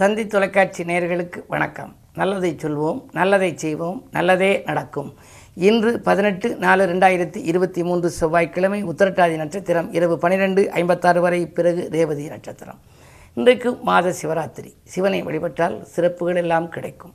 தந்தி 0.00 0.22
தொலைக்காட்சி 0.32 0.82
நேயர்களுக்கு 0.88 1.38
வணக்கம். 1.52 1.92
நல்லதை 2.18 2.50
சொல்வோம் 2.62 2.98
நல்லதை 3.18 3.48
செய்வோம் 3.62 4.00
நல்லதே 4.16 4.50
நடக்கும். 4.66 5.08
இன்று 5.68 5.90
பதினெட்டு 6.08 6.48
நாலு 6.64 6.82
ரெண்டாயிரத்தி 6.90 7.40
இருபத்தி 7.50 7.82
மூன்று 7.88 8.08
செவ்வாய்க்கிழமை 8.18 8.80
உத்தரட்டாதி 8.90 9.36
நட்சத்திரம் 9.42 9.88
இரவு 9.98 10.16
பனிரெண்டு 10.24 10.62
ஐம்பத்தாறு 10.80 11.22
வரை 11.26 11.40
பிறகு 11.58 11.88
ரேவதி 11.94 12.26
நட்சத்திரம். 12.34 12.78
இன்றைக்கு 13.38 13.72
மாத 13.90 14.14
சிவராத்திரி. 14.20 14.72
சிவனை 14.94 15.22
வழிபட்டால் 15.28 15.78
சிறப்புகள் 15.94 16.42
எல்லாம் 16.44 16.68
கிடைக்கும். 16.76 17.14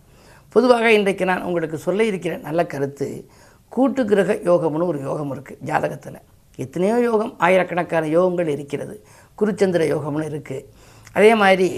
பொதுவாக 0.56 0.92
இன்றைக்கு 1.00 1.26
நான் 1.32 1.48
உங்களுக்கு 1.52 1.80
சொல்ல 1.88 2.04
இருக்கிற 2.12 2.36
நல்ல 2.50 2.66
கருத்து 2.74 3.10
கூட்டு 3.78 4.04
கிரக 4.12 4.40
யோகம்னு 4.52 4.92
ஒரு 4.94 5.02
யோகம் 5.10 5.34
இருக்குது 5.36 5.64
ஜாதகத்தில். 5.72 6.22
எத்தனையோ 6.64 6.96
யோகம் 7.10 7.34
ஆயிரக்கணக்கான 7.48 8.08
யோகங்கள் 8.18 8.54
இருக்கிறது. 8.58 8.96
குருச்சந்திர 9.40 9.84
யோகம்னு 9.96 10.30
இருக்குது 10.32 10.81
அதே 11.16 11.32
மாதிரி 11.44 11.70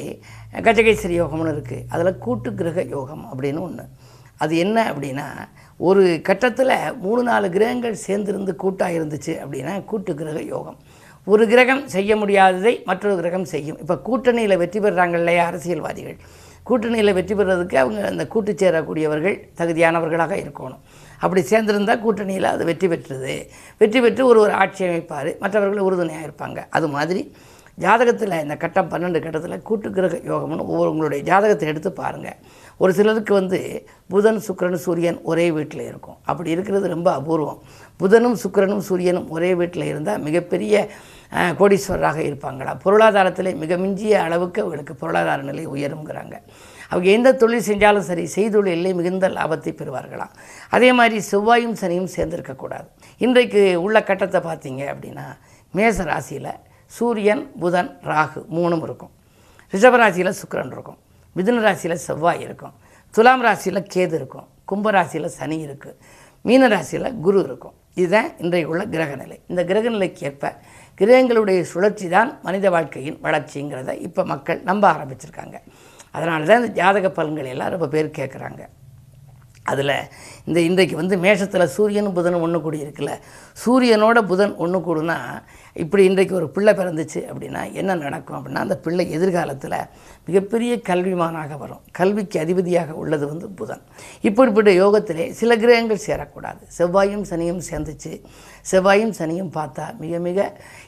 கஜகேசரி 0.66 1.16
யோகம்னு 1.22 1.54
இருக்குது 1.56 1.86
அதில் 1.94 2.20
கூட்டு 2.26 2.50
கிரக 2.60 2.82
யோகம் 2.96 3.24
அப்படின்னு 3.32 3.62
ஒன்று 3.68 3.86
அது 4.44 4.54
என்ன 4.64 4.78
அப்படின்னா 4.92 5.28
ஒரு 5.88 6.04
கட்டத்தில் 6.28 6.74
மூணு 7.04 7.22
நாலு 7.30 7.48
கிரகங்கள் 7.56 8.04
சேர்ந்திருந்து 8.08 8.54
கூட்டாக 8.64 8.98
இருந்துச்சு 8.98 9.34
அப்படின்னா 9.44 9.74
கூட்டு 9.92 10.12
கிரக 10.20 10.40
யோகம். 10.54 10.78
ஒரு 11.34 11.44
கிரகம் 11.52 11.84
செய்ய 11.94 12.16
முடியாததை 12.22 12.74
மற்றொரு 12.90 13.16
கிரகம் 13.20 13.48
செய்யும். 13.52 13.78
இப்போ 13.84 13.96
கூட்டணியில் 14.08 14.62
வெற்றி 14.62 14.80
பெறுறாங்க 14.86 15.18
இல்லையா 15.22 15.44
அரசியல்வாதிகள்? 15.52 16.18
கூட்டணியில் 16.70 17.16
வெற்றி 17.18 17.34
பெறுறதுக்கு 17.40 17.78
அவங்க 17.84 18.02
அந்த 18.12 18.24
கூட்டு 18.34 18.52
சேரக்கூடியவர்கள் 18.62 19.38
தகுதியானவர்களாக 19.60 20.34
இருக்கணும். 20.44 20.82
அப்படி 21.24 21.42
சேர்ந்திருந்தால் 21.52 22.04
கூட்டணியில் 22.06 22.48
அது 22.54 22.64
வெற்றி 22.72 22.88
பெற்றுது. 22.94 23.36
வெற்றி 23.82 24.00
பெற்று 24.06 24.22
ஒரு 24.32 24.40
ஒரு 24.46 24.54
ஆட்சி 24.62 24.84
அமைப்பார். 24.90 25.32
மற்றவர்கள் 25.44 25.86
உறுதுணையாக 25.88 26.28
இருப்பாங்க. 26.30 26.60
அது 26.78 26.90
மாதிரி 26.98 27.24
ஜாதகத்தில் 27.78 28.36
இந்த 28.44 28.56
கட்டம் 28.64 28.90
பன்னெண்டு 28.92 29.20
கட்டத்தில் 29.22 29.64
கூட்டு 29.68 29.88
கிரக 29.96 30.18
யோகம்னு 30.32 30.66
ஒவ்வொரு 30.72 30.90
உங்களுடைய 30.94 31.22
ஜாதகத்தை 31.30 31.68
எடுத்து 31.72 31.92
பாருங்கள் 32.02 32.38
ஒரு 32.82 32.92
சிலருக்கு 32.98 33.34
வந்து 33.40 33.60
புதன் 34.14 34.42
சுக்கரன் 34.48 34.84
சூரியன் 34.84 35.18
ஒரே 35.32 35.46
வீட்டில் 35.56 35.84
இருக்கும். 35.90 36.18
அப்படி 36.30 36.50
இருக்கிறது 36.56 36.88
ரொம்ப 36.94 37.10
அபூர்வம். 37.20 37.60
புதனும் 38.02 38.38
சுக்கிரனும் 38.44 38.84
சூரியனும் 38.90 39.28
ஒரே 39.36 39.50
வீட்டில் 39.60 39.90
இருந்தால் 39.92 40.22
மிகப்பெரிய 40.28 40.76
கோடீஸ்வரராக 41.60 42.20
இருப்பாங்களா? 42.30 42.72
பொருளாதாரத்தில் 42.84 43.50
மிக 43.62 43.78
மிஞ்சிய 43.84 44.16
அளவுக்கு 44.26 44.60
அவர்களுக்கு 44.64 44.96
பொருளாதார 45.02 45.42
நிலை 45.50 45.64
உயருங்கிறாங்க 45.74 46.36
அவங்க 46.92 47.08
எந்த 47.18 47.30
தொழில் 47.42 47.68
செஞ்சாலும் 47.68 48.08
சரி 48.10 48.26
செய்தொழிலே 48.36 48.92
மிகுந்த 49.00 49.30
லாபத்தை 49.38 49.72
பெறுவார்களாம் 49.80 50.34
அதே 50.76 50.90
மாதிரி 51.00 51.18
செவ்வாயும் 51.32 51.80
சனியும் 51.82 52.12
சேர்ந்திருக்கக்கூடாது. 52.16 52.88
இன்றைக்கு 53.26 53.64
உள்ள 53.86 53.98
கட்டத்தை 54.10 54.42
பார்த்தீங்க 54.50 54.84
அப்படின்னா 54.94 55.26
மேச 55.74 56.06
ராசியில் 56.12 56.52
சூரியன் 56.96 57.44
புதன் 57.62 57.92
ராகு 58.12 58.42
மூணும் 58.56 58.84
இருக்கும். 58.88 59.14
ரிஷபராசியில் 59.74 60.38
சுக்கரன் 60.42 60.74
இருக்கும். 60.76 61.00
மிதுன 61.38 61.62
ராசியில் 61.68 62.04
செவ்வாய் 62.08 62.44
இருக்கும். 62.48 62.74
துலாம் 63.14 63.44
ராசியில் 63.48 63.88
கேது 63.94 64.16
இருக்கும். 64.20 64.48
கும்ப 64.70 64.92
ராசியில் 64.98 65.34
சனி 65.38 65.58
இருக்குது 65.68 65.98
மீன 66.48 66.68
ராசியில் 66.74 67.10
குரு 67.26 67.40
இருக்கும். 67.48 67.76
இதுதான் 68.02 68.30
இன்றைக்கு 68.44 68.70
உள்ள 68.74 68.84
கிரகநிலை. 68.94 69.38
இந்த 69.52 69.62
கிரகநிலைக்கு 69.70 70.24
ஏற்ப 70.30 70.52
கிரகங்களுடைய 71.00 71.60
சுழற்சி 71.72 72.08
தான் 72.16 72.30
மனித 72.46 72.68
வாழ்க்கையின் 72.76 73.18
வளர்ச்சிங்கிறத 73.26 73.94
இப்போ 74.08 74.22
மக்கள் 74.34 74.60
நம்ப 74.70 74.84
ஆரம்பிச்சிருக்காங்க. 74.94 75.58
அதனால 76.18 76.46
தான் 76.50 76.62
இந்த 76.62 76.72
ஜாதக 76.80 77.10
பலன்கள் 77.18 77.52
எல்லாம் 77.54 77.74
ரொம்ப 77.76 77.88
பேர் 77.94 78.18
கேட்குறாங்க 78.20 78.64
அதில் 79.64 79.96
இந்த 80.46 80.60
இன்றைக்கு 80.60 80.96
வந்து 80.96 81.16
மேஷத்தில் 81.18 81.74
சூரியனும் 81.76 82.16
புதனும் 82.16 82.42
ஒன்று 82.42 82.62
கூடி 82.62 82.82
இருக்குல்ல. 82.82 83.12
சூரியனோட 83.66 84.22
புதன் 84.22 84.56
ஒன்று 84.56 84.80
கூடுனா 84.80 85.18
இப்படி 85.74 86.04
இன்றைக்கு 86.04 86.36
ஒரு 86.36 86.50
பிள்ளை 86.50 86.74
பிறந்துச்சு 86.74 87.20
அப்படின்னா 87.32 87.72
என்ன 87.72 87.96
நடக்கும் 87.96 88.38
அப்படின்னா 88.38 88.56
அந்த 88.56 88.78
பிள்ளை 88.78 89.12
எதிர்காலத்தில் 89.12 89.78
மிகப்பெரிய 90.26 90.74
கல்விமானாக 90.90 91.58
வரும். 91.58 91.82
கல்விக்கு 91.92 92.40
அதிபதியாக 92.40 92.94
உள்ளது 92.94 93.28
வந்து 93.28 93.50
புதன். 93.50 93.82
இப்படிப்பட்ட 94.22 94.72
யோகத்திலே 94.72 95.30
சில 95.30 95.58
கிரகங்கள் 95.58 96.06
சேரக்கூடாது. 96.08 96.62
செவ்வாயும் 96.78 97.26
சனியும் 97.30 97.62
சேர்ந்துச்சு. 97.72 98.22
செவ்வாயும் 98.72 99.14
சனியும் 99.20 99.52
பார்த்தா 99.56 99.86
மிக 99.98 100.20
மிக 100.20 100.40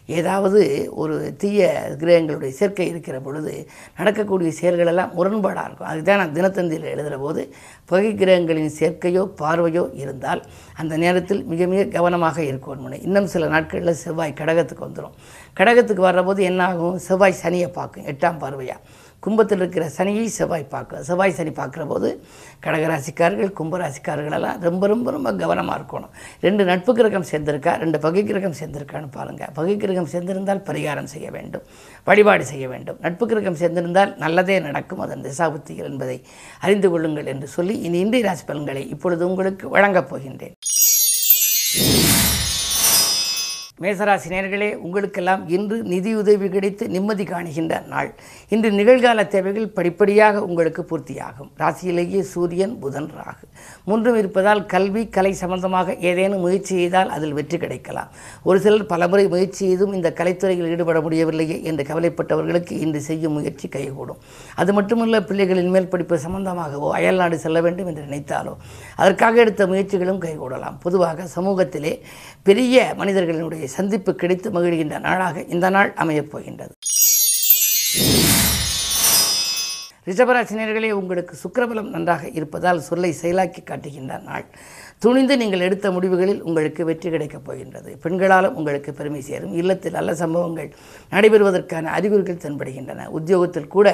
ஏதாவது 0.05 0.61
ஒரு 0.91 1.35
தீய 1.37 1.61
கிரகங்களுடைய 2.01 2.51
சேர்க்கை 2.59 2.87
இருக்கிற 2.87 3.19
பொழுது 3.19 3.53
நடக்கக்கூடிய 3.97 4.51
செயல்களெல்லாம் 4.61 5.13
முரண்பாடாக 5.17 5.65
இருக்கும். 5.65 5.89
அதுதான் 5.91 6.17
நான் 6.17 6.35
தினத்தந்தியில் 6.35 6.91
எழுதுகிற 6.93 7.17
போது 7.17 7.41
பகை 7.85 8.11
கிரகங்களின் 8.13 8.75
சேர்க்கையோ 8.79 9.23
பார்வையோ 9.41 9.85
இருந்தால் 9.93 10.43
அந்த 10.75 10.97
நேரத்தில் 10.97 11.43
மிக 11.45 11.65
மிக 11.65 11.83
கவனமாக 11.85 12.41
இருக்கணும் 12.41 13.01
இன்னும் 13.07 13.31
சில 13.33 13.47
நாட்களில் 13.47 14.01
செவ்வாய் 14.03 14.39
கடகத்துக்கு 14.41 14.87
வந்துடும் 14.87 15.17
கடகத்துக்கு 15.57 16.03
வர்றபோது 16.09 16.41
என்ன 16.43 16.61
ஆகும்? 16.65 16.99
செவ்வாய் 16.99 17.41
சனியை 17.43 17.67
பார்க்கும் 17.67 18.05
எட்டாம் 18.05 18.39
பார்வையாக 18.39 18.81
கும்பத்தில் 19.25 19.61
இருக்கிற 19.61 19.85
சனியை 19.97 20.25
செவ்வாய் 20.37 20.65
பார்க்க 20.73 21.01
செவ்வாய் 21.09 21.35
சனி 21.37 21.51
பார்க்குற 21.59 21.83
போது 21.91 22.09
கடகராசிக்காரர்கள் 22.65 23.51
கும்பராசிக்காரர்களெல்லாம் 23.59 24.59
ரொம்ப 24.67 24.87
ரொம்ப 24.93 25.11
ரொம்ப 25.15 25.33
கவனமாக 25.43 25.77
இருக்கணும். 25.79 26.11
ரெண்டு 26.45 26.63
நட்பு 26.71 26.93
கிரகம் 26.99 27.27
சேர்ந்திருக்கா 27.31 27.73
ரெண்டு 27.83 27.99
பகை 28.05 28.23
கிரகம் 28.29 28.57
சேர்ந்திருக்கான்னு 28.59 29.09
பாருங்கள் 29.17 29.51
பகை 29.59 29.75
கிரகம் 29.83 30.09
சேர்ந்திருந்தால் 30.13 30.61
பரிகாரம் 30.69 31.09
செய்ய 31.13 31.29
வேண்டும் 31.37 31.65
வழிபாடு 32.09 32.45
செய்ய 32.51 32.65
வேண்டும். 32.73 32.99
நட்பு 33.05 33.27
கிரகம் 33.31 33.59
சேர்ந்திருந்தால் 33.61 34.13
நல்லதே 34.25 34.57
நடக்கும். 34.67 35.03
அதன் 35.07 35.25
திசாபுத்திகள் 35.27 35.89
என்பதை 35.93 36.17
அறிந்து 36.67 36.89
கொள்ளுங்கள் 36.93 37.31
என்று 37.33 37.49
சொல்லி 37.57 37.75
இனி 37.87 37.99
இன்றைய 38.05 38.25
ராசி 38.29 38.45
பலன்களை 38.51 38.83
இப்பொழுது 38.95 39.23
உங்களுக்கு 39.31 39.65
வழங்கப் 39.75 40.09
போகின்றேன். 40.11 40.55
மேசராசி 43.83 44.27
நேர்களே 44.31 44.67
உங்களுக்கெல்லாம் 44.83 45.41
இன்று 45.55 45.77
நிதியுதவி 45.93 46.47
கிடைத்து 46.51 46.83
நிம்மதி 46.93 47.23
காணுகின்ற 47.31 47.79
நாள். 47.93 48.09
இன்று 48.53 48.69
நிகழ்கால 48.77 49.25
தேவைகள் 49.33 49.73
படிப்படியாக 49.77 50.43
உங்களுக்கு 50.49 50.81
பூர்த்தியாகும். 50.89 51.49
ராசியிலேயே 51.61 52.21
சூரியன் 52.33 52.75
புதன் 52.83 53.09
ராகு. 53.17 53.45
மூன்றும் 53.87 54.19
இருப்பதால் 54.21 54.61
கல்வி 54.73 55.03
கலை 55.17 55.33
சம்பந்தமாக 55.41 55.95
ஏதேனும் 56.11 56.43
முயற்சி 56.45 56.73
செய்தால் 56.79 57.11
அதில் 57.15 57.35
வெற்றி 57.39 57.59
கிடைக்கலாம். 57.63 58.13
ஒரு 58.43 58.61
சிலர் 58.65 58.87
பலமுறை 58.93 59.25
முயற்சி 59.33 59.61
செய்தும் 59.65 59.93
இந்த 59.97 60.11
கலைத்துறையில் 60.19 60.71
ஈடுபட 60.75 61.01
முடியவில்லையே 61.07 61.57
என்று 61.71 61.85
கவலைப்பட்டவர்களுக்கு 61.91 62.79
இன்று 62.85 63.01
செய்யும் 63.09 63.35
முயற்சி 63.39 63.69
கைகூடும். 63.75 64.21
அது 64.55 64.73
மட்டுமல்ல 64.79 65.21
பிள்ளைகளின் 65.31 65.71
மேல் 65.75 65.91
படிப்பு 65.95 66.21
சம்பந்தமாகவோ 66.27 66.93
அயல்நாடு 67.01 67.41
செல்ல 67.45 67.65
வேண்டும் 67.67 67.91
என்று 67.93 68.07
நினைத்தாலோ 68.07 68.55
அதற்காக 69.01 69.43
எடுத்த 69.45 69.67
முயற்சிகளும் 69.73 70.23
கைகூடலாம். 70.27 70.79
பொதுவாக 70.87 71.29
சமூகத்திலே 71.35 71.93
பெரிய 72.49 72.95
மனிதர்களினுடைய 73.03 73.63
சந்திப்பு 73.67 74.15
கிடைத்து 74.15 74.49
மகிழ்கின்ற 74.51 74.99
நாளாக 74.99 75.43
இந்த 75.55 75.69
நாள் 75.69 75.93
அமையப் 75.93 76.31
போகின்றது. 76.31 76.73
ரிஷபராசினியர்களே 80.07 80.91
உங்களுக்கு 80.91 81.35
சுக்கரபலம் 81.43 81.89
நன்றாக 81.89 82.27
இருப்பதால் 82.27 82.81
சொல்லை 82.81 83.15
செயலாக்கி 83.21 83.63
காட்டுகின்ற 83.63 84.17
நாள். 84.17 84.45
துணிந்து 85.03 85.38
நீங்கள் 85.38 85.59
எடுத்த 85.59 85.91
முடிவுகளில் 85.91 86.41
உங்களுக்கு 86.41 86.85
வெற்றி 86.85 87.09
கிடைக்கப் 87.09 87.45
போகின்றது. 87.45 87.89
பெண்களாலும் 88.03 88.53
உங்களுக்கு 88.59 88.94
பெருமை 88.94 89.22
சேரும். 89.22 89.53
இல்லத்தில் 89.53 89.95
நல்ல 89.97 90.16
சம்பவங்கள் 90.16 90.69
நடைபெறுவதற்கான 91.11 91.91
அறிகுறிகள் 91.97 92.39
தென்படுகின்றன. 92.44 93.07
உத்தியோகத்தில் 93.17 93.67
கூட 93.67 93.88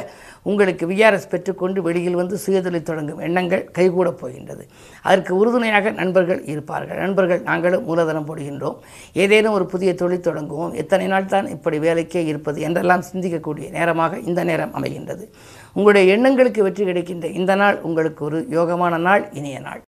உங்களுக்கு 0.43 0.87
விஆர்எஸ் 0.87 1.29
பெற்றுக்கொண்டு 1.29 1.81
வெளியில் 1.81 2.15
வந்து 2.15 2.37
சுயதொழில் 2.45 2.87
தொடங்கும் 2.89 3.19
எண்ணங்கள் 3.19 3.69
கைகூடப் 3.77 4.19
போகின்றது. 4.21 4.65
அதற்கு 5.01 5.35
உறுதுணையாக 5.35 5.91
நண்பர்கள் 5.91 6.41
இருப்பார்கள். 6.45 6.97
நண்பர்கள் 6.97 7.41
நாங்களும் 7.41 7.85
மூலதனம் 7.85 8.27
போடுகின்றோம். 8.29 8.77
ஏதேனும் 9.13 9.53
ஒரு 9.53 9.65
புதிய 9.65 9.93
தொழில் 9.95 10.25
தொடங்குவோம். 10.29 10.73
எத்தனை 10.73 11.07
நாள் 11.07 11.25
தான் 11.25 11.47
இப்படி 11.47 11.79
வேலைக்கே 11.79 12.23
இருப்பது 12.25 12.61
என்றெல்லாம் 12.61 13.03
சிந்திக்கக்கூடிய 13.11 13.69
நேரமாக 13.71 14.19
இந்த 14.19 14.43
நேரம் 14.43 14.75
அமைகின்றது. 14.75 15.25
உங்களுடைய 15.73 16.13
எண்ணங்களுக்கு 16.15 16.63
வெற்றி 16.63 16.85
கிடைக்கின்ற 16.85 17.27
இந்த 17.27 17.55
நாள் 17.55 17.79
உங்களுக்கு 17.81 18.25
ஒரு 18.25 18.47
யோகமான 18.49 18.97
நாள் 18.97 19.29
இனிய 19.33 19.59
நாள். 19.59 19.83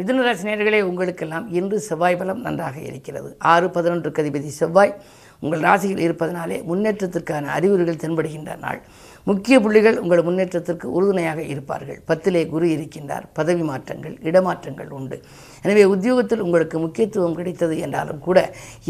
மிதுனராசி 0.00 0.44
நேர்களே 0.44 0.80
உங்களுக்கெல்லாம் 0.80 1.52
இன்று 1.52 1.78
செவ்வாய் 1.80 2.16
பலம் 2.16 2.40
நன்றாக 2.40 2.80
இருக்கிறது. 2.80 3.36
ஆறு 3.38 3.66
பதினொன்றுக்கு 3.66 4.22
அதிபதி 4.22 4.50
செவ்வாய். 4.60 5.00
உங்கள் 5.40 5.60
ராசியில் 5.60 5.98
இருப்பதனாலே 5.98 6.64
முன்னேற்றத்திற்கான 6.68 7.44
அறிகுறிகள் 7.56 8.00
தென்படுகின்ற 8.04 8.58
நாள். 8.58 8.80
முக்கிய 9.30 9.56
புள்ளிகள் 9.64 9.98
உங்கள் 10.02 10.22
முன்னேற்றத்திற்கு 10.26 10.86
உறுதுணையாக 10.96 11.40
இருப்பார்கள். 11.52 11.98
பத்திலே 12.10 12.42
குரு 12.52 12.66
இருக்கின்றார். 12.76 13.24
பதவி 13.38 13.62
மாற்றங்கள் 13.70 14.14
இடமாற்றங்கள் 14.28 14.90
உண்டு. 14.98 15.16
எனவே 15.64 15.82
உத்தியோகத்தில் 15.94 16.44
உங்களுக்கு 16.46 16.76
முக்கியத்துவம் 16.84 17.36
கிடைத்தது 17.38 17.74
என்றாலும் 17.86 18.20
கூட 18.26 18.38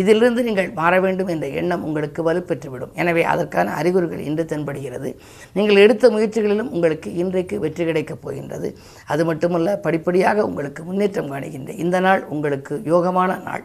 இதிலிருந்து 0.02 0.42
நீங்கள் 0.48 0.70
மாற 0.80 1.00
வேண்டும் 1.04 1.32
என்ற 1.34 1.46
எண்ணம் 1.60 1.84
உங்களுக்கு 1.88 2.22
வலுப்பெற்றுவிடும். 2.28 2.94
எனவே 3.02 3.24
அதற்கான 3.32 3.74
அறிகுறிகள் 3.80 4.26
இன்று 4.28 4.46
தென்படுகிறது. 4.52 5.12
நீங்கள் 5.58 5.82
எடுத்த 5.84 6.10
முயற்சிகளிலும் 6.16 6.72
உங்களுக்கு 6.76 7.10
இன்றைக்கு 7.24 7.58
வெற்றி 7.66 7.84
கிடைக்கப் 7.90 8.22
போகின்றது. 8.24 8.70
அது 9.12 9.24
மட்டுமல்ல 9.30 9.76
படிப்படியாக 9.86 10.46
உங்களுக்கு 10.50 10.84
முன்னேற்றம் 10.90 11.32
காணுகின்ற 11.34 11.72
இந்த 11.86 12.00
நாள் 12.08 12.24
உங்களுக்கு 12.36 12.76
யோகமான 12.94 13.40
நாள். 13.48 13.64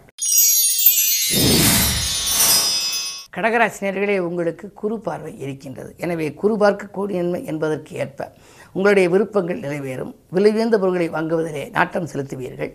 கடகராசினியர்களே 3.35 4.17
உங்களுக்கு 4.27 4.65
குரு 4.81 4.95
பார்வை 5.05 5.31
இருக்கின்றது. 5.45 5.89
எனவே 6.03 6.27
குரு 6.41 6.53
பார்க்கக்கூடிய 6.61 7.17
நன்மை 7.21 7.41
என்பதற்கு 7.51 7.91
ஏற்ப 8.03 8.27
உங்களுடைய 8.75 9.07
விருப்பங்கள் 9.13 9.63
நிறைவேறும். 9.65 10.13
விலை 10.35 10.51
உயர்ந்த 10.55 10.77
பொருட்களை 10.79 11.07
வாங்குவதிலே 11.15 11.63
நாட்டம் 11.77 12.07
செலுத்துவீர்கள். 12.13 12.71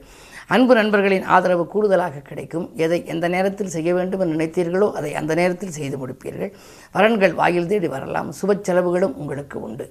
அன்பு 0.54 0.74
நண்பர்களின் 0.78 1.26
ஆதரவு 1.34 1.64
கூடுதலாக 1.74 2.22
கிடைக்கும். 2.28 2.66
எதை 2.84 2.98
எந்த 3.14 3.26
நேரத்தில் 3.34 3.72
செய்ய 3.76 3.90
வேண்டும் 3.94 4.22
என்று 4.24 4.36
நினைத்தீர்களோ 4.36 4.88
அதை 5.00 5.10
அந்த 5.20 5.34
நேரத்தில் 5.40 5.76
செய்து 5.78 5.96
முடிப்பீர்கள். 6.02 6.52
வரன்கள் 6.96 7.34
வாயில் 7.40 7.70
தேடி 7.72 7.90
வரலாம். 7.96 8.30
சுப 8.40 8.58
செலவுகளும் 8.68 9.16
உங்களுக்கு 9.16 9.58
உண்டு. 9.68 9.86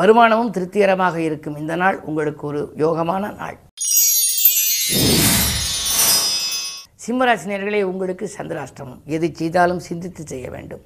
வருமானமும் 0.00 0.54
திருப்திகரமாக 0.58 1.16
இருக்கும். 1.28 1.56
இந்த 1.56 1.76
நாள் 1.84 2.00
உங்களுக்கு 2.10 2.46
ஒரு 2.52 2.62
யோகமான 2.84 3.34
நாள். 3.42 3.58
சிம்மராசினியர்களே 7.06 7.82
உங்களுக்கு 7.82 8.30
சந்திராஷ்டமம். 8.38 9.02
எது 9.04 9.30
செய்தாலும் 9.34 9.78
சிந்தித்து 9.78 10.26
செய்ய 10.26 10.50
வேண்டும். 10.50 10.80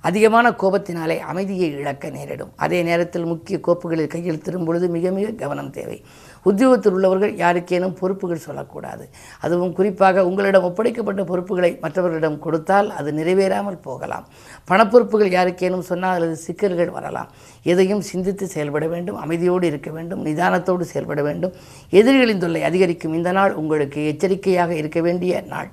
அதிகமான 0.00 0.50
கோபத்தினாலே 0.50 1.18
அமைதியை 1.18 1.70
இழக்க 1.70 2.10
நேரிடும். 2.10 2.52
அதே 2.56 2.82
நேரத்தில் 2.82 3.24
முக்கிய 3.24 3.60
கோப்புகளில் 3.66 4.08
கையெழுத்திடும் 4.08 4.64
பொழுது 4.64 4.88
மிக 4.88 5.10
மிக 5.10 5.30
கவனம் 5.30 5.70
தேவை. 5.70 6.04
உத்தியோகத்தில் 6.42 6.92
உள்ளவர்கள் 6.92 7.34
யாருக்கேனும் 7.36 7.96
பொறுப்புகள் 8.00 8.44
சொல்லக்கூடாது. 8.46 9.04
அதுவும் 9.40 9.72
குறிப்பாக 9.72 10.24
உங்களிடம் 10.28 10.66
ஒப்படைக்கப்பட்ட 10.68 11.24
பொறுப்புகளை 11.24 11.78
மற்றவர்களிடம் 11.80 12.38
கொடுத்தால் 12.38 12.90
அது 12.90 13.12
நிறைவேறாமல் 13.12 13.80
போகலாம். 13.88 14.26
பணப்பொறுப்புகள் 14.70 15.32
யாருக்கேனும் 15.36 15.86
சொன்னால் 15.90 16.14
அல்லது 16.14 16.36
சிக்கல்கள் 16.36 16.90
வரலாம். 16.90 17.30
எதையும் 17.62 18.00
சிந்தித்து 18.00 18.46
செயல்பட 18.46 18.86
வேண்டும் 18.86 19.20
அமைதியோடு 19.24 19.62
இருக்க 19.62 19.90
வேண்டும் 19.90 20.24
நிதானத்தோடு 20.26 20.80
செயல்பட 20.80 21.22
வேண்டும். 21.22 21.54
எதிரிகளின் 21.90 22.38
தொல்லை 22.38 22.62
அதிகரிக்கும். 22.62 23.14
இந்த 23.14 23.32
நாள் 23.32 23.54
உங்களுக்கு 23.54 24.06
எச்சரிக்கையாக 24.06 24.74
இருக்க 24.74 25.00
வேண்டிய 25.00 25.40
நாள். 25.54 25.70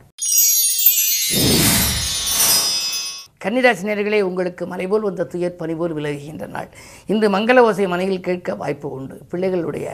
கன்னிராசினியர்களே 3.44 4.22
உங்களுக்கு 4.22 4.64
மலைபோல் 4.68 5.06
வந்த 5.10 5.26
துயர் 5.26 5.60
பனிபோல் 5.60 5.94
விலகுகின்ற 5.98 6.48
நாள். 6.48 6.70
இன்று 7.06 7.28
மங்கள 7.30 7.58
ஓசை 7.58 7.88
மனையில் 7.88 8.26
கேட்க 8.28 8.56
வாய்ப்பு 8.56 8.88
உண்டு. 8.90 9.16
பிள்ளைகளுடைய 9.32 9.88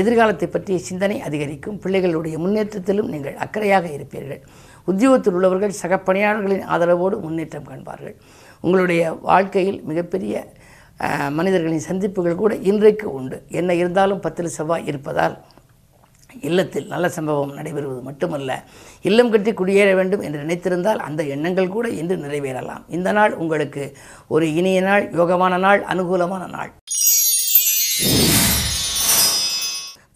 எதிர்காலத்தை 0.00 0.48
பற்றிய 0.48 0.78
சிந்தனை 0.88 1.16
அதிகரிக்கும். 1.28 1.78
பிள்ளைகளுடைய 1.84 2.36
முன்னேற்றத்திலும் 2.44 3.10
நீங்கள் 3.14 3.40
அக்கறையாக 3.44 3.86
இருப்பீர்கள். 3.96 4.42
உத்தியோகத்தில் 4.90 5.36
உள்ளவர்கள் 5.38 5.78
சக 5.82 5.96
பணியாளர்களின் 6.08 6.66
ஆதரவோடு 6.74 7.16
முன்னேற்றம் 7.24 7.68
காண்பார்கள். 7.70 8.16
உங்களுடைய 8.60 9.02
வாழ்க்கையில் 9.30 9.80
மிகப்பெரிய 9.90 10.34
மனிதர்களின் 11.38 11.88
சந்திப்புகள் 11.90 12.40
கூட 12.40 12.52
இன்றைக்கு 12.70 13.06
உண்டு. 13.18 13.36
என்ன 13.58 13.74
இருந்தாலும் 13.82 14.22
பத்தில் 14.24 14.56
செவ்வாய் 14.56 14.88
இருப்பதால் 14.90 15.36
இல்லத்தில் 16.46 16.88
நல்ல 16.92 17.06
சம்பவம் 17.16 17.54
நடைபெறுவது 17.58 18.00
மட்டுமல்ல. 18.08 18.50
இல்லம் 19.08 19.30
கட்டி 19.34 19.52
குடியேற 19.60 19.90
வேண்டும் 20.00 20.24
என்று 20.26 20.42
நினைத்திருந்தால் 20.44 21.00
அந்த 21.06 21.22
எண்ணங்கள் 21.34 21.74
கூட 21.76 21.88
இன்று 22.00 22.16
நிறைவேறலாம். 22.24 22.82
இந்த 22.96 23.12
நாள் 23.18 23.34
உங்களுக்கு 23.42 23.84
ஒரு 24.34 24.46
இனிய 24.60 24.80
நாள் 24.88 25.06
யோகமான 25.20 25.58
நாள் 25.66 25.82
அனுகூலமான 25.92 26.46
நாள். 26.56 26.72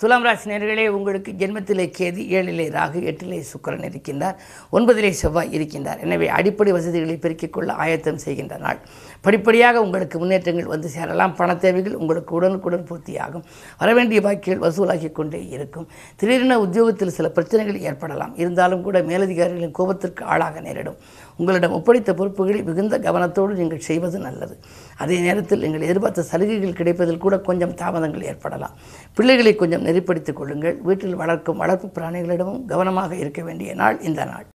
துலாம் 0.03 0.23
ராசி 0.23 0.51
நேர்களே 0.51 0.89
உங்களுக்கு 0.89 1.33
ஜென்மத்திலே 1.33 1.85
கேது 1.99 2.23
ஏழிலே 2.37 2.65
ராகு 2.77 3.01
எட்டிலே 3.11 3.37
சுக்கரன் 3.51 3.85
இருக்கின்றார் 3.89 4.35
ஒன்பதிலே 4.73 5.11
செவ்வாய் 5.11 5.53
இருக்கின்றார். 5.59 6.01
எனவே 6.01 6.29
அடிப்படை 6.29 6.73
வசதிகளை 6.73 7.17
பெருக்கிக் 7.17 7.53
கொள்ள 7.53 7.73
ஆயத்தம் 7.73 8.19
செய்கின்ற 8.25 8.57
நாள். 8.57 8.79
படிப்படியாக 9.21 9.83
உங்களுக்கு 9.83 10.19
முன்னேற்றங்கள் 10.19 10.65
வந்து 10.65 10.89
சேரலாம். 10.89 11.35
பண 11.35 11.57
தேவைகள் 11.57 11.95
உங்களுக்கு 11.95 12.35
உடனுக்குடன் 12.35 12.87
பூர்த்தியாகும். 12.91 13.45
வரவேண்டிய 13.79 14.21
பாக்கிகள் 14.21 14.65
வசூலாகி 14.67 15.13
கொண்டே 15.13 15.49
இருக்கும். 15.49 15.89
திடீரென 16.17 16.61
உத்தியோகத்தில் 16.61 17.17
சில 17.19 17.29
பிரச்சனைகள் 17.29 17.81
ஏற்படலாம். 17.81 18.37
இருந்தாலும் 18.37 18.83
கூட 18.83 19.03
மேலதிகாரிகளின் 19.03 19.79
கோபத்திற்கு 19.79 20.23
ஆளாக 20.23 20.61
நேரிடும். 20.61 20.97
உங்களிடம் 21.43 21.77
ஒப்படைத்த 21.79 22.11
பொறுப்புகளை 22.21 22.61
மிகுந்த 22.69 22.99
கவனத்தோடு 23.07 23.53
நீங்கள் 23.61 23.85
செய்வது 23.89 24.19
நல்லது. 24.27 24.55
அதே 25.03 25.17
நேரத்தில் 25.27 25.63
நீங்கள் 25.65 25.87
எதிர்பார்த்த 25.89 26.29
சலுகைகள் 26.31 26.79
கிடைப்பதில் 26.81 27.23
கூட 27.25 27.37
கொஞ்சம் 27.49 27.75
தாமதங்கள் 27.83 28.29
ஏற்படலாம். 28.33 28.75
பிள்ளைகளை 29.19 29.55
கொஞ்சம் 29.63 29.87
நெறிப்படுத்திக் 29.89 30.39
கொள்ளுங்கள். 30.41 30.77
வீட்டில் 30.89 31.21
வளர்க்கும் 31.23 31.61
வளர்ப்பு 31.63 31.89
பிராணிகளிடமும் 31.97 32.63
கவனமாக 32.73 33.17
இருக்க 33.23 33.43
வேண்டிய 33.49 33.75
நாள் 33.83 33.99
இந்த 34.11 34.25
நாள். 34.33 34.47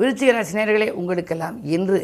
விருச்சிக 0.00 0.30
ராசினியர்களே 0.36 0.88
உங்களுக்கெல்லாம் 1.00 1.58
இன்று 1.74 1.98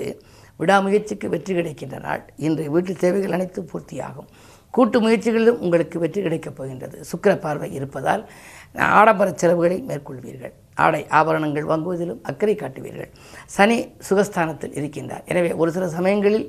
விடாமுயற்சிக்கு 0.61 1.27
வெற்றி 1.33 1.53
கிடைக்கின்ற 1.55 1.99
நாள். 2.07 2.23
இன்று 2.47 2.65
வீட்டு 2.75 2.93
தேவைகள் 3.03 3.37
அனைத்தும் 3.37 3.69
பூர்த்தியாகும். 3.71 4.29
கூட்டு 4.71 4.99
முயற்சிகளிலும் 5.01 5.61
உங்களுக்கு 5.65 5.99
வெற்றி 5.99 6.21
கிடைக்கப் 6.23 6.57
போகின்றது. 6.57 6.97
சுக்கர 7.11 7.33
பார்வை 7.45 7.69
இருப்பதால் 7.79 8.23
ஆடம்பர 8.99 9.29
செலவுகளை 9.43 9.79
மேற்கொள்வீர்கள். 9.89 10.53
ஆடை 10.75 11.07
ஆபரணங்கள் 11.21 11.67
வாங்குவதிலும் 11.71 12.21
அக்கறை 12.23 12.55
காட்டுவீர்கள். 12.55 13.11
சனி 13.57 13.79
சுகஸ்தானத்தில் 14.09 14.77
இருக்கின்றார். 14.81 15.25
எனவே 15.25 15.53
ஒரு 15.53 15.71
சில 15.77 15.89
சமயங்களில் 15.89 16.47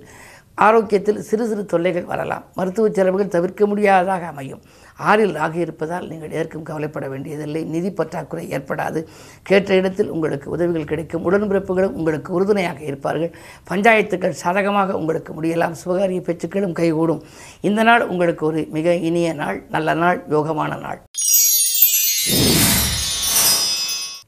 ஆரோக்கியத்தில் 0.56 1.19
சிறு 1.19 1.48
சிறு 1.48 1.65
தொல்லைகள் 1.65 2.06
வரலாம். 2.06 2.44
மருத்துவ 2.53 2.89
செலவுகள் 2.89 3.27
தவிர்க்க 3.27 3.65
முடியாததாக 3.65 4.25
அமையும். 4.25 4.62
ஆறில் 4.98 5.36
ராகு 5.36 5.56
இருப்பதால் 5.56 6.07
நீங்கள் 6.07 6.30
எதற்கும் 6.30 6.63
கவலைப்பட 6.63 7.09
வேண்டியதில்லை. 7.09 7.63
நிதி 7.63 7.92
பற்றாக்குறை 7.92 8.48
ஏற்படாது. 8.48 9.06
கேட்ட 9.44 9.74
இடத்தில் 9.74 10.09
உங்களுக்கு 10.09 10.50
உதவிகள் 10.50 10.83
கிடைக்கும். 10.83 11.31
உடன்பிறப்புகளும் 11.31 11.92
உங்களுக்கு 11.92 12.33
உறுதுணையாக 12.33 12.80
இருப்பார்கள். 12.80 13.36
பஞ்சாயத்துக்கள் 13.69 14.30
சாதகமாக 14.30 14.98
உங்களுக்கு 14.98 15.42
முடியலாம். 15.42 15.75
சுபகாரிய 15.86 16.21
பேச்சுக்களும் 16.21 16.71
கைகூடும். 16.71 17.24
இந்த 17.62 17.83
நாள் 17.83 18.07
உங்களுக்கு 18.07 18.45
ஒரு 18.45 18.68
மிக 18.71 18.95
இனிய 18.95 19.33
நாள். 19.33 19.63
நல்ல 19.69 19.94
நாள். 19.94 20.24
யோகமான 20.30 20.80
நாள். 20.80 21.01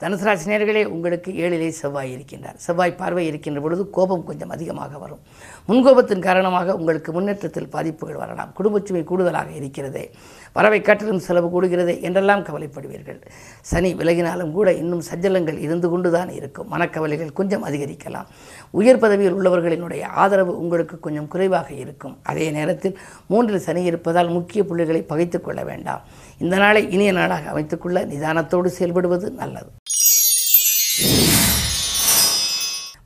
தனுசு 0.04 0.24
ராசி 0.24 0.86
உங்களுக்கு 0.86 1.32
ஏழிலே 1.32 1.70
செவ்வாய் 1.70 2.16
இருக்கின்றார். 2.16 2.56
செவ்வாய் 2.56 2.96
பார்வை 2.96 3.26
இருக்கின்ற 3.26 3.62
பொழுது 3.62 3.90
கோபம் 3.90 4.24
கொஞ்சம் 4.24 4.50
அதிகமாக 4.50 4.98
வரும். 4.98 5.20
முன்கோபத்தின் 5.68 6.20
காரணமாக 6.20 6.76
உங்களுக்கு 6.76 7.12
முன்னேற்றத்தில் 7.12 7.68
பாதிப்புகள் 7.68 8.16
வரலாம். 8.16 8.54
குடும்பச்சுமை 8.58 9.04
கூடுதலாக 9.04 9.52
இருக்கிறது. 9.52 10.12
வரவை 10.54 10.82
காட்டிலும் 10.82 11.20
செலவு 11.20 11.62
கூடுகிறது 11.62 12.02
என்றெல்லாம் 12.02 12.44
கவலைப்படுவீர்கள். 12.44 13.22
சனி 13.62 13.94
விலகினாலும் 13.94 14.52
கூட 14.52 14.74
இன்னும் 14.74 15.02
சஞ்சலங்கள் 15.14 15.60
இருந்து 15.60 15.90
கொண்டுதான் 15.90 16.30
இருக்கும். 16.30 16.72
மனக்கவலைகள் 16.74 17.34
கொஞ்சம் 17.34 17.66
அதிகரிக்கலாம். 17.66 18.26
உயர் 18.70 19.00
பதவியில் 19.00 19.36
உள்ளவர்களினுடைய 19.36 20.04
ஆதரவு 20.04 20.60
உங்களுக்கு 20.60 21.00
கொஞ்சம் 21.00 21.28
குறைவாக 21.28 21.74
இருக்கும். 21.74 22.18
அதே 22.24 22.52
நேரத்தில் 22.52 23.00
மூன்றில் 23.28 23.60
சனி 23.60 23.84
இருப்பதால் 23.84 24.30
முக்கிய 24.30 24.64
புள்ளிகளை 24.64 25.02
பகைத்துக் 25.02 25.44
கொள்ள 25.44 25.64
வேண்டாம். 25.64 26.02
இந்த 26.44 26.56
நாளை 26.62 26.82
இனிய 26.96 27.12
நாளாக 27.18 27.52
அமைத்துக்கொள்ள 27.52 28.00
நிதானத்தோடு 28.12 28.70
செயல்படுவது 28.78 29.28
நல்லது. 29.42 29.70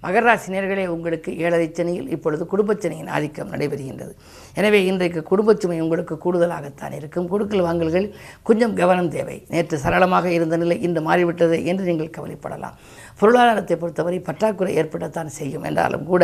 மகர 0.06 0.24
ராசி 0.28 0.50
நேர்களே 0.54 0.84
உங்களுக்கு 0.94 1.30
ஏழரை 1.44 1.68
சனியில் 1.78 2.10
இப்பொழுது 2.16 2.44
குடும்பச்சனையின் 2.52 3.10
ஆதிக்கம் 3.16 3.52
நடைபெறுகின்றது. 3.54 4.14
எனவே 4.60 4.80
இன்றைக்கு 4.90 5.22
குடும்பச் 5.30 5.62
சுமை 5.62 5.78
உங்களுக்கு 5.86 6.16
கூடுதலாகத்தான் 6.26 6.94
இருக்கும். 6.98 7.28
கொடுக்கல் 7.32 7.64
வாங்கல்கள் 7.68 8.08
கொஞ்சம் 8.50 8.76
கவனம் 8.80 9.10
தேவை. 9.16 9.38
நேற்று 9.54 9.78
சரளமாக 9.86 10.32
இருந்த 10.38 10.58
நிலை 10.64 10.78
இன்று 10.88 11.02
மாறிவிட்டது 11.08 11.58
என்று 11.72 11.86
நீங்கள் 11.90 12.14
கவலைப்படலாம். 12.18 12.78
பொருளாதாரத்தை 13.22 13.78
பொறுத்தவரை 13.84 14.20
பற்றாக்குறை 14.30 14.74
ஏற்படத்தான் 14.82 15.32
செய்யும். 15.40 15.66
என்றாலும் 15.70 16.08
கூட 16.12 16.24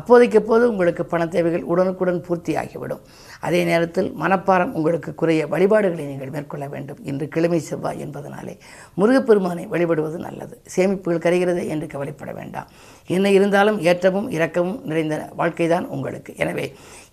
அப்போதைக்கு 0.00 0.42
போது 0.50 0.64
உங்களுக்கு 0.72 1.04
பண 1.14 1.22
தேவைகள் 1.36 1.68
உடனுக்குடன் 1.72 2.24
பூர்த்தியாகிவிடும். 2.28 3.04
அதே 3.46 3.60
நேரத்தில் 3.70 4.08
மனப்பாரம் 4.22 4.72
உங்களுக்கு 4.78 5.10
குறைய 5.20 5.42
வழிபாடுகளை 5.54 6.04
நீங்கள் 6.10 6.32
மேற்கொள்ள 6.34 6.64
வேண்டும். 6.74 7.00
இன்று 7.10 7.26
கிழமை 7.34 7.60
செவ்வாய் 7.68 8.02
என்பதனாலே 8.04 8.54
முருகப்பெருமானை 9.00 9.64
வழிபடுவது 9.74 10.18
நல்லது. 10.26 10.54
சேமிப்புகள் 10.74 11.24
கரைகிறது 11.26 11.62
என்று 11.74 11.86
கவலைப்பட 11.94 12.32
வேண்டாம். 12.40 12.70
என்ன 13.16 13.30
இருந்தாலும் 13.36 13.78
ஏற்றமும் 13.90 14.28
இரக்கமும் 14.36 14.80
நிறைந்த 14.90 15.16
வாழ்க்கைதான் 15.40 15.86
உங்களுக்கு. 15.96 16.32
எனவே 16.42 16.66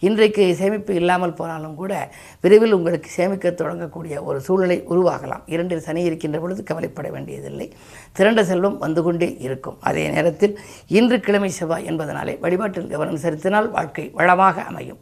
இன்றைக்கு 0.08 0.44
சேமிப்பு 0.60 0.92
இல்லாமல் 1.02 1.38
போனாலும் 1.40 1.78
கூட 1.82 1.94
விரைவில் 2.44 2.76
உங்களுக்கு 2.80 3.10
சேமிக்க 3.18 3.54
தொடங்கக்கூடிய 3.62 4.16
ஒரு 4.30 4.40
சூழ்நிலை 4.48 4.78
உருவாகலாம். 4.94 5.46
இரண்டில் 5.56 5.86
சனி 5.88 6.04
இருக்கின்ற 6.10 6.40
பொழுது 6.44 6.64
கவலைப்பட 6.72 7.10
வேண்டியதில்லை. 7.16 7.70
திரண்ட 8.20 8.44
செல்வம் 8.52 8.78
வந்து 8.86 9.04
கொண்டே 9.08 9.32
இருக்கும். 9.48 9.80
அதே 9.90 10.06
நேரத்தில் 10.18 10.56
இன்று 11.00 11.20
கிழமை 11.28 11.52
செவ்வாய் 11.60 11.90
என்பதனாலே 11.92 12.36
வழிபாட்டில் 12.46 12.94
கவனம் 12.96 13.24
செலுத்தினால் 13.26 13.74
வாழ்க்கை 13.78 14.08
வளமாக 14.22 14.62
அமையும். 14.72 15.02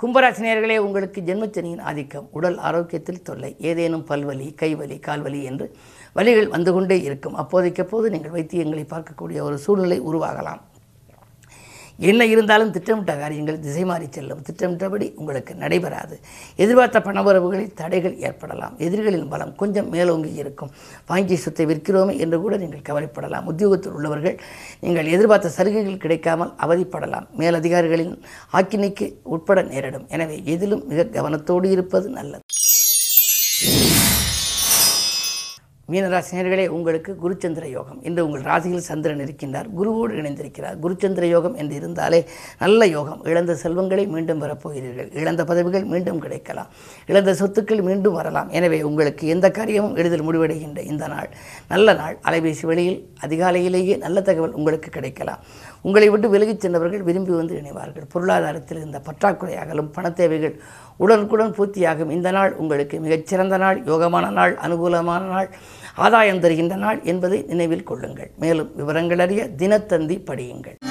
கும்பராசினியர்களே 0.00 0.76
உங்களுக்கு 0.76 1.20
ஜென்மச்சனியின் 1.20 1.80
ஆதிக்கம். 1.80 2.28
உடல் 2.32 2.58
ஆரோக்கியத்தில் 2.58 3.22
தொல்லை 3.22 3.56
ஏதேனும் 3.58 4.06
பல்வலி 4.08 4.46
கைவலி 4.62 4.96
கால்வலி 5.00 5.40
என்று 5.42 5.66
வலிகள் 6.14 6.48
வந்து 6.48 6.72
கொண்டே 6.72 7.00
இருக்கும். 7.00 7.36
அப்போதைக்கப்போது 7.36 8.08
நீங்கள் 8.14 8.34
வைத்தியங்களை 8.36 8.84
பார்க்கக்கூடிய 8.92 9.40
ஒரு 9.40 9.58
சூழ்நிலை 9.58 10.00
உருவாகலாம். 10.00 10.62
என்ன 12.08 12.26
இருந்தாலும் 12.32 12.70
திட்டமிட்ட 12.74 13.12
காரியங்கள் 13.22 13.58
திசை 13.64 13.84
மாறி 13.84 14.06
செல்லும். 14.10 14.42
திட்டமிட்டபடி 14.42 15.06
உங்களுக்கு 15.16 15.52
நடைபெறாது. 15.54 16.14
எதிர்பார்த்த 16.62 16.98
பணவரவுகளில் 17.06 17.74
தடைகள் 17.80 18.16
ஏற்படலாம். 18.28 18.74
எதிரிகளின் 18.86 19.28
பலம் 19.28 19.54
கொஞ்சம் 19.62 19.88
மேலோங்கி 19.88 20.32
இருக்கும். 20.42 20.70
வாங்கி 21.06 21.36
சொத்தை 21.36 21.66
விற்கிறோமே 21.66 22.14
என்று 22.24 22.40
கூட 22.44 22.56
நீங்கள் 22.56 22.86
கவலைப்படலாம். 22.88 23.48
உத்தியோகத்தில் 23.52 23.92
உள்ளவர்கள் 23.92 24.38
நீங்கள் 24.80 25.12
எதிர்பார்த்த 25.14 25.54
சலுகைகள் 25.58 26.02
கிடைக்காமல் 26.06 26.54
அவதிப்படலாம். 26.66 27.28
மேலதிகாரிகளின் 27.42 28.14
ஆக்கினைக்கு 28.52 29.08
உட்பட 29.22 29.62
நேரிடும். 29.62 30.08
எனவே 30.08 30.38
எதிலும் 30.44 30.84
மிக 30.86 31.08
கவனத்தோடு 31.18 31.64
இருப்பது 31.64 32.08
நல்லது. 32.08 32.44
மீனராசினியர்களே 35.90 36.66
உங்களுக்கு 36.66 37.16
குருச்சந்திர 37.22 37.64
யோகம். 37.70 38.02
இன்று 38.02 38.26
உங்கள் 38.26 38.40
ராசியில் 38.40 38.80
சந்திரன் 38.80 39.18
இருக்கின்றார். 39.18 39.68
குருவோடு 39.78 40.12
இணைந்திருக்கிறார். 40.20 40.76
குருச்சந்திர 40.82 41.22
யோகம் 41.22 41.54
என்று 41.54 41.74
இருந்தாலே 41.74 42.24
நல்ல 42.58 42.86
யோகம். 42.86 43.24
இழந்த 43.24 43.54
செல்வங்களை 43.54 44.06
மீண்டும் 44.06 44.42
வரப்போகிறீர்கள். 44.42 45.16
இழந்த 45.16 45.44
பதவிகள் 45.44 45.84
மீண்டும் 45.84 46.18
கிடைக்கலாம். 46.18 46.66
இழந்த 47.06 47.32
சொத்துக்கள் 47.32 47.82
மீண்டும் 47.82 48.12
வரலாம். 48.12 48.50
எனவே 48.50 48.82
உங்களுக்கு 48.82 49.26
எந்த 49.26 49.50
காரியமும் 49.50 49.96
எளிதில் 49.96 50.22
முடிவடைகின்ற 50.22 50.78
இந்த 50.84 51.06
நாள். 51.06 51.30
நல்ல 51.68 51.92
நாள். 51.92 52.18
அலைபேசி 52.28 52.66
வழியில் 52.66 53.08
அதிகாலையிலேயே 53.26 53.98
நல்ல 53.98 54.22
தகவல் 54.22 54.52
உங்களுக்கு 54.52 54.90
கிடைக்கலாம். 54.90 55.38
உங்களை 55.82 56.08
விட்டு 56.08 56.28
விலகிச் 56.28 56.60
சென்றவர்கள் 56.60 57.02
விரும்பி 57.02 57.32
வந்து 57.32 57.54
இணைவார்கள். 57.54 58.06
பொருளாதாரத்தில் 58.08 58.78
இருந்த 58.78 59.00
பற்றாக்குறையாகலும் 59.00 59.92
பண 59.92 60.10
தேவைகள் 60.10 60.60
உடனுக்குடன் 60.96 61.52
பூர்த்தியாகும் 61.52 62.10
இந்த 62.10 62.30
நாள் 62.30 62.54
உங்களுக்கு 62.54 63.00
மிகச்சிறந்த 63.00 63.56
நாள். 63.56 63.82
யோகமான 63.82 64.30
நாள். 64.30 64.56
அனுகூலமான 64.56 65.22
நாள். 65.22 65.50
ஆதாயம் 65.94 66.40
தருகின்ற 66.40 66.76
நாள் 66.76 67.00
என்பதை 67.02 67.44
நினைவில் 67.46 67.82
கொள்ளுங்கள். 67.82 68.30
மேலும் 68.36 68.70
விவரங்கள் 68.76 69.18
அறிய 69.18 69.48
தினத்தந்தி 69.58 70.18
படியுங்கள். 70.26 70.89